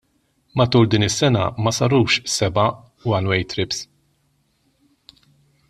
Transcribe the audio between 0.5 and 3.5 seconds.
Matul din is-sena ma sarux seba'' one way